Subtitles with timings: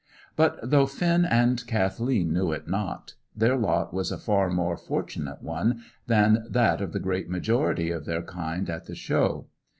[0.35, 5.43] But though Finn and Kathleen knew it not, their lot was a far more fortunate
[5.43, 9.45] one than that of the great majority of their kind at the Show.